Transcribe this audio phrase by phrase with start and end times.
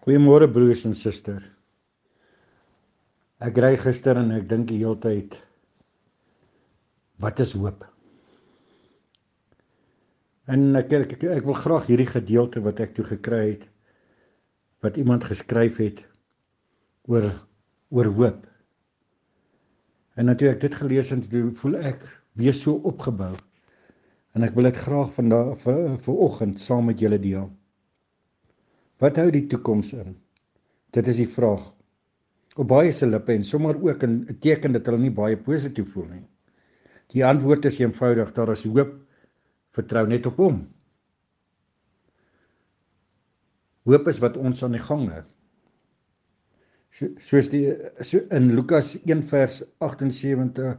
[0.00, 1.44] Goeiemôre broers en susters.
[3.44, 5.36] Ek ry gister en ek dink die hele tyd
[7.20, 7.84] wat is hoop?
[10.48, 13.68] En ek, ek ek ek wil graag hierdie gedeelte wat ek toe gekry het
[14.80, 16.00] wat iemand geskryf het
[17.04, 17.28] oor
[17.92, 18.40] oor hoop.
[20.16, 22.08] En natuurlik ek dit gelees en toe voel ek
[22.40, 23.34] weer so opgebou.
[24.32, 27.50] En ek wil dit graag vandag vir vir oggend saam met julle deel.
[29.00, 30.16] Wat hou die toekoms in?
[30.92, 31.62] Dit is die vraag.
[32.60, 36.08] Op baie se lippe en sommer ook 'n teken dat hulle nie baie positief voel
[36.08, 36.26] nie.
[37.14, 38.92] Die antwoord is eenvoudig, daar is hoop.
[39.70, 40.68] Vertrou net op hom.
[43.84, 45.22] Hoop is wat ons aan die gang hou.
[46.90, 50.78] So, soos die so in Lukas 1 vers 78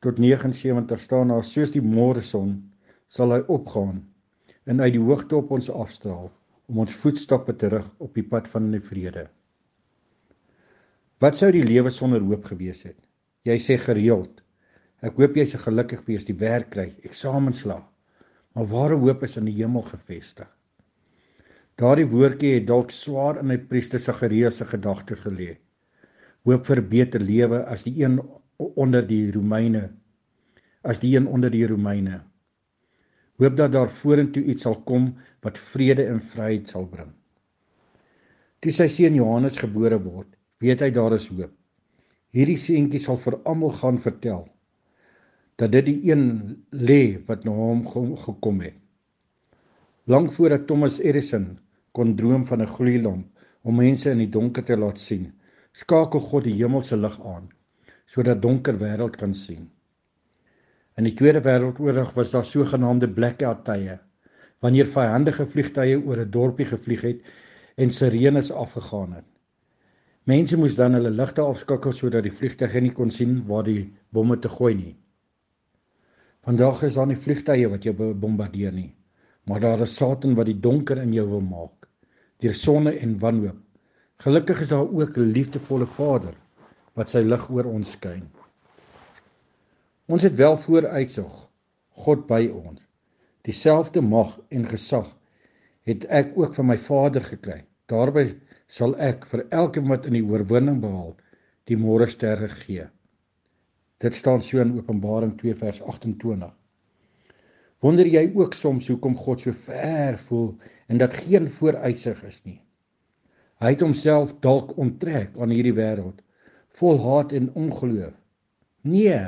[0.00, 2.72] tot 79 staan daar soos die môre son
[3.06, 4.02] sal hy opgaan
[4.64, 6.30] en uit die hoogte op ons afstraal
[6.68, 9.26] om ons voetstappe terug op die pad van die vrede.
[11.18, 12.98] Wat sou die lewe sonder hoop gewees het?
[13.48, 14.42] Jy sê gereeld,
[15.02, 17.86] ek hoop jy se gelukkig wees, die werk kry, eksamen slaag.
[18.54, 20.48] Maar ware hoop is in die hemel gefestig.
[21.78, 25.52] Daardie woordjie het dalk swaar in my priester Sagarius se gedagtes gelê.
[26.46, 28.18] Hoop vir beter lewe as die een
[28.58, 29.88] onder die Romeine
[30.82, 32.20] as die een onder die Romeine
[33.38, 35.12] hoop dat daar vorentoe iets sal kom
[35.46, 37.10] wat vrede en vryheid sal bring.
[38.58, 41.52] Toe sy seun Johannes gebore word, weet hy daar is hoop.
[42.34, 44.46] Hierdie seentjie sal vir almal gaan vertel
[45.58, 46.26] dat dit die een
[46.70, 47.80] lê wat na hom
[48.22, 48.76] gekom het.
[50.06, 51.56] Lank voordat Thomas Edison
[51.92, 53.26] kon droom van 'n gloeilamp
[53.62, 55.32] om mense in die donker te laat sien,
[55.72, 57.48] skakel God die hemelse lig aan
[58.06, 59.68] sodat donker wêreld kan sien.
[60.98, 64.00] In die Tweede Wêreldoorlog was daar sogenaamde blackout tye
[64.64, 67.28] wanneer vyandige vliegtye oor 'n dorpie gevlieg het
[67.84, 69.28] en sirenes afgegaan het.
[70.26, 74.38] Mense moes dan hulle ligte afskakel sodat die vliegtye nie kon sien waar die bomme
[74.38, 74.96] te gooi nie.
[76.42, 78.90] Vandag is daar nie vliegtye wat jou bombardeer nie,
[79.46, 81.86] maar daar is Satan wat die donker in jou wil maak
[82.42, 83.62] deur sonde en wanhoop.
[84.26, 86.34] Gelukkig is daar ook 'n liefdevolle Vader
[86.94, 88.26] wat sy lig oor ons skyn.
[90.08, 91.32] Ons het wel vooruitsig
[92.04, 92.80] God by ons.
[93.44, 95.08] Dieselfde mag en gesag
[95.88, 97.58] het ek ook van my Vader gekry.
[97.92, 98.24] Daarby
[98.72, 101.12] sal ek vir elkeen wat in die oorwinning behaal,
[101.68, 102.86] die môre sterre gee.
[104.00, 106.54] Dit staan so in Openbaring 2 vers 28.
[107.84, 110.54] Wonder jy ook soms hoekom God so ver voel
[110.88, 112.60] en dat geen vooruitsig is nie?
[113.60, 116.24] Hy het homself dalk onttrek aan hierdie wêreld
[116.80, 118.16] vol haat en ongeloof.
[118.88, 119.20] Nee,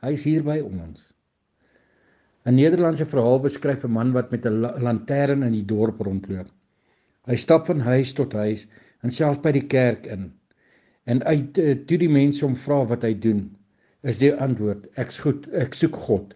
[0.00, 1.10] Hy is hier by ons.
[2.48, 6.48] 'n Nederlandse verhaal beskryf 'n man wat met 'n lantern in die dorp rondloop.
[7.28, 8.66] Hy stap van huis tot huis
[9.02, 10.32] en selfs by die kerk in.
[11.04, 13.56] En uit eh, toe die mense hom vra wat hy doen,
[14.02, 16.34] is die antwoord: Ek's goed, ek soek God.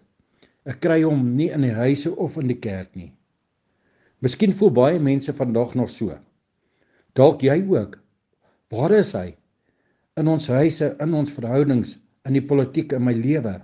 [0.65, 3.11] Ek kry hom nie in die huise of in die kerk nie.
[4.21, 6.13] Miskien voel baie mense vandag nog so.
[7.13, 7.99] Dalk jy ook.
[8.69, 9.35] Waar is hy?
[10.17, 13.59] In ons huise, in ons verhoudings, in die politiek in my lewe.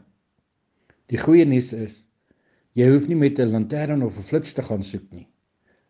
[1.09, 2.01] Die goeie nuus is
[2.77, 5.27] jy hoef nie met 'n lantern of 'n flits te gaan soek nie.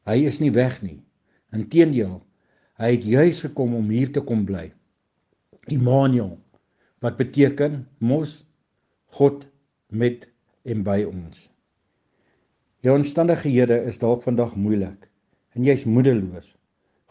[0.06, 1.04] Hy is nie weg nie.
[1.54, 2.22] Inteendeel,
[2.80, 4.72] hy het juis gekom om hier te kom bly.
[5.68, 6.40] Immanuel
[7.02, 8.46] wat beteken mos
[9.18, 9.48] God
[9.90, 10.30] met
[10.64, 11.50] en by ons.
[12.82, 15.10] Jou omstandighede is dalk vandag moeilik
[15.54, 16.56] en jy's moedeloos.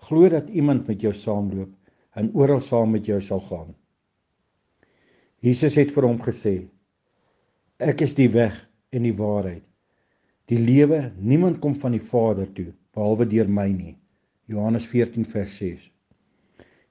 [0.06, 1.71] Glo dat iemand met jou saamloop
[2.19, 3.75] en oral saam met jou sal gaan.
[5.41, 6.55] Jesus het vir hom gesê:
[7.81, 8.56] Ek is die weg
[8.93, 9.65] en die waarheid.
[10.53, 13.95] Die lewe, niemand kom van die Vader toe behalwe deur my nie.
[14.53, 15.87] Johannes 14 vers 6.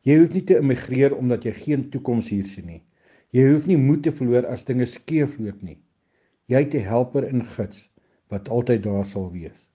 [0.08, 2.82] Jy hoef nie te immigreer omdat jy geen toekoms hier sien nie.
[3.36, 5.78] Jy hoef nie moed te verloor as dinge skeefloop nie.
[6.50, 7.86] Jy het 'n helper en gids
[8.34, 9.70] wat altyd daar sal wees.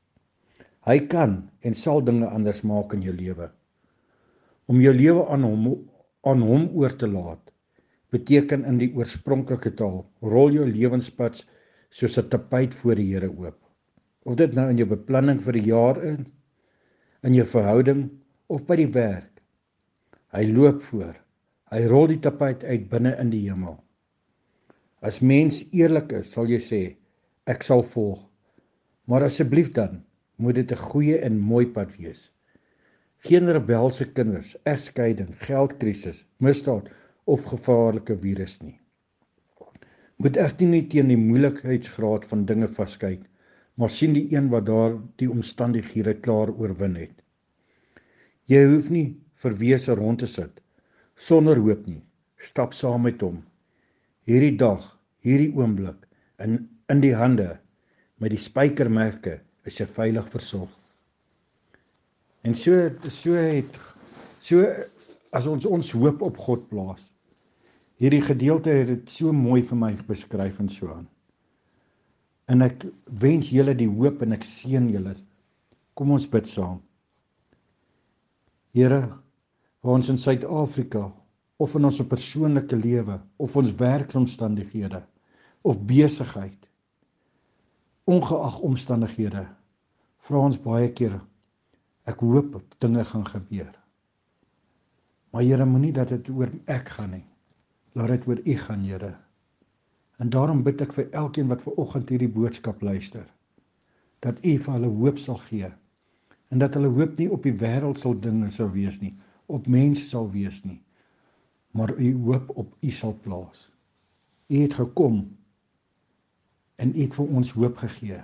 [0.83, 3.53] Hy kan en sal dinge anders maak in jou lewe.
[4.67, 5.88] Om jou lewe aan hom
[6.26, 7.44] aan hom oor te laat
[8.14, 11.43] beteken in die oorspronklike taal rol jou lewenspad
[11.90, 13.58] soos 'n tapuit voor die Here oop.
[14.25, 16.32] Of dit nou in jou beplanning vir die jaar is,
[17.22, 18.11] in jou verhouding
[18.49, 19.40] of by die werk.
[20.32, 21.14] Hy loop voor.
[21.72, 23.78] Hy rol die tapuit uit binne in die hemel.
[25.02, 26.82] As mens eerlik is, sal jy sê
[27.46, 28.20] ek sal volg.
[29.06, 30.02] Maar asseblief dan
[30.37, 32.31] moet dit 'n goeie en mooi pad wees.
[33.25, 36.90] Geen rebelse kinders, egskeiding, geldkrisis, misdaad
[37.25, 38.79] of gevaarlike virus nie.
[40.23, 43.23] Moet egter nie teen die moeilikheidsgraad van dinge vaskyk,
[43.75, 47.17] maar sien die een wat daar die omstandighede klaar oorwin het.
[48.47, 49.09] Jy hoef nie
[49.41, 50.61] verwese rond te sit
[51.17, 52.03] sonder hoop nie.
[52.38, 53.43] Stap saam met hom.
[54.29, 54.85] Hierdie dag,
[55.25, 56.06] hierdie oomblik
[56.43, 57.55] in in die hande
[58.21, 60.73] met die spykermerke is jy veilig versorg.
[62.44, 63.79] En so so het
[64.44, 64.67] so
[65.32, 67.09] as ons ons hoop op God plaas.
[68.02, 71.06] Hierdie gedeelte het dit so mooi vir my beskryf en so aan.
[72.50, 72.87] En ek
[73.23, 75.14] wens julle die hoop en ek seën julle.
[75.94, 76.81] Kom ons bid saam.
[78.75, 79.00] Here,
[79.81, 81.06] waar ons in Suid-Afrika
[81.62, 85.05] of in ons persoonlike lewe of ons werkomstandighede
[85.62, 86.64] of besigheid
[88.05, 89.44] ongeag omstandighede
[90.26, 91.14] vra ons baie keer
[92.11, 93.70] ek hoop dinge gaan gebeur.
[95.32, 97.25] Maar Here moenie dat dit oor ek gaan nie.
[97.94, 99.14] Laat dit oor U gaan, Here.
[100.19, 103.26] En daarom bid ek vir elkeen wat ver oggend hierdie boodskap luister
[104.25, 105.69] dat U vir hulle hoop sal gee
[106.55, 109.12] en dat hulle hoop nie op die wêreld sal dinge sou wees nie,
[109.46, 110.79] op mense sal wees nie,
[111.76, 113.67] maar U hoop op U sal plaas.
[114.49, 115.19] U het gekom
[116.79, 118.23] en U het vir ons hoop gegee.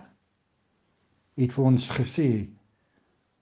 [1.37, 2.31] U het vir ons gesê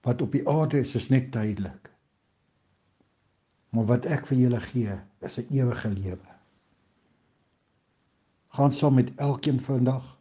[0.07, 1.89] wat op die aarde is is net tydelik.
[3.69, 6.29] Maar wat ek vir julle gee, is 'n ewige lewe.
[8.57, 10.17] Gaan saam met elkeen vandag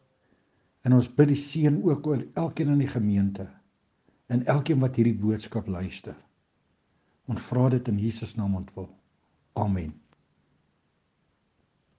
[0.82, 3.48] en ons bid die seën ook oor elkeen in die gemeente
[4.26, 6.16] en elkeen wat hierdie boodskap luister.
[7.26, 8.88] Ons vra dit in Jesus naam ontwil.
[9.52, 9.92] Amen.